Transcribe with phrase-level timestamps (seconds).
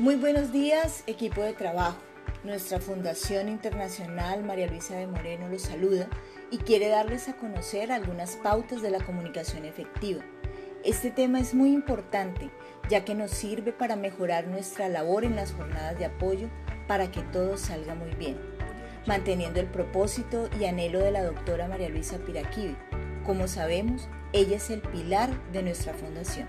[0.00, 1.98] Muy buenos días, equipo de trabajo.
[2.42, 6.08] Nuestra Fundación Internacional María Luisa de Moreno los saluda
[6.50, 10.22] y quiere darles a conocer algunas pautas de la comunicación efectiva.
[10.84, 12.48] Este tema es muy importante
[12.88, 16.48] ya que nos sirve para mejorar nuestra labor en las jornadas de apoyo
[16.88, 18.38] para que todo salga muy bien,
[19.04, 22.74] manteniendo el propósito y anhelo de la doctora María Luisa Piraquive.
[23.26, 26.48] Como sabemos, ella es el pilar de nuestra fundación.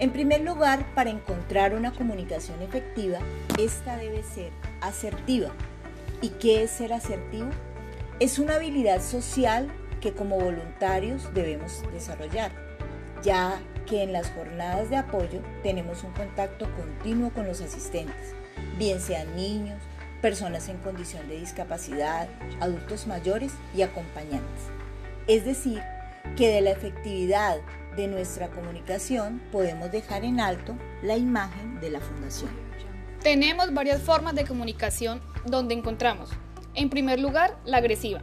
[0.00, 3.18] En primer lugar, para encontrar una comunicación efectiva,
[3.58, 4.50] esta debe ser
[4.80, 5.50] asertiva.
[6.22, 7.50] ¿Y qué es ser asertivo?
[8.18, 9.68] Es una habilidad social
[10.00, 12.50] que como voluntarios debemos desarrollar,
[13.22, 18.34] ya que en las jornadas de apoyo tenemos un contacto continuo con los asistentes,
[18.78, 19.82] bien sean niños,
[20.22, 22.26] personas en condición de discapacidad,
[22.60, 24.62] adultos mayores y acompañantes.
[25.26, 25.82] Es decir,
[26.36, 27.58] que de la efectividad
[27.96, 32.50] de nuestra comunicación podemos dejar en alto la imagen de la fundación.
[33.22, 36.30] Tenemos varias formas de comunicación donde encontramos,
[36.74, 38.20] en primer lugar, la agresiva.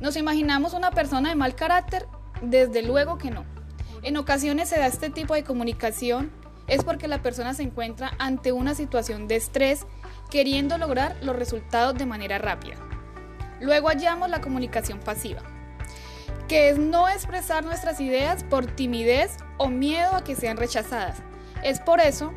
[0.00, 2.06] ¿Nos imaginamos una persona de mal carácter?
[2.42, 3.44] Desde luego que no.
[4.02, 6.30] En ocasiones se da este tipo de comunicación
[6.66, 9.86] es porque la persona se encuentra ante una situación de estrés
[10.30, 12.76] queriendo lograr los resultados de manera rápida.
[13.60, 15.42] Luego hallamos la comunicación pasiva,
[16.48, 21.22] que es no expresar nuestras ideas por timidez o miedo a que sean rechazadas.
[21.62, 22.32] Es por eso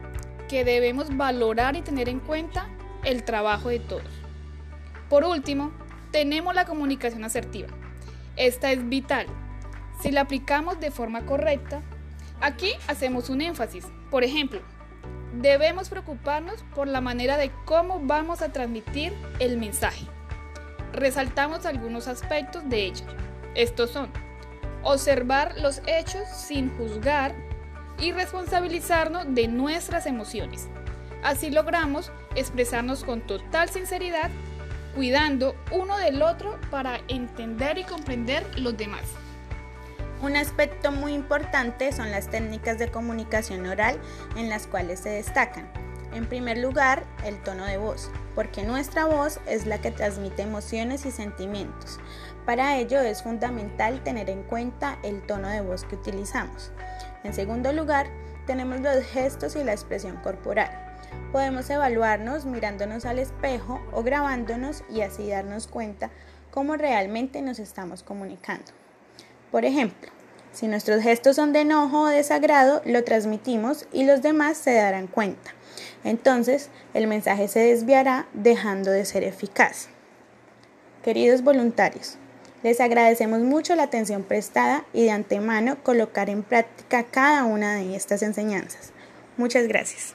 [0.48, 2.70] que debemos valorar y tener en cuenta
[3.04, 4.04] el trabajo de todos.
[5.10, 5.72] Por último,
[6.12, 7.70] tenemos la comunicación asertiva.
[8.36, 9.28] Esta es vital
[10.02, 11.82] si la aplicamos de forma correcta,
[12.40, 13.88] aquí hacemos un énfasis.
[14.12, 14.62] Por ejemplo,
[15.34, 20.06] debemos preocuparnos por la manera de cómo vamos a transmitir el mensaje.
[20.94, 23.06] Resaltamos algunos aspectos de ello.
[23.58, 24.12] Estos son
[24.84, 27.34] observar los hechos sin juzgar
[28.00, 30.68] y responsabilizarnos de nuestras emociones.
[31.24, 34.30] Así logramos expresarnos con total sinceridad,
[34.94, 39.02] cuidando uno del otro para entender y comprender los demás.
[40.22, 44.00] Un aspecto muy importante son las técnicas de comunicación oral
[44.36, 45.68] en las cuales se destacan.
[46.14, 51.06] En primer lugar, el tono de voz, porque nuestra voz es la que transmite emociones
[51.06, 52.00] y sentimientos.
[52.48, 56.72] Para ello es fundamental tener en cuenta el tono de voz que utilizamos.
[57.26, 58.08] En segundo lugar,
[58.46, 60.72] tenemos los gestos y la expresión corporal.
[61.34, 66.10] Podemos evaluarnos mirándonos al espejo o grabándonos y así darnos cuenta
[66.50, 68.72] cómo realmente nos estamos comunicando.
[69.52, 70.10] Por ejemplo,
[70.54, 75.08] si nuestros gestos son de enojo o desagrado, lo transmitimos y los demás se darán
[75.08, 75.52] cuenta.
[76.06, 79.90] Entonces, el mensaje se desviará dejando de ser eficaz.
[81.04, 82.18] Queridos voluntarios,
[82.68, 87.96] les agradecemos mucho la atención prestada y de antemano colocar en práctica cada una de
[87.96, 88.92] estas enseñanzas.
[89.38, 90.14] Muchas gracias.